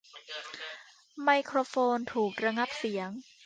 [1.23, 3.09] ไมโครโฟนถูกระงับเสียง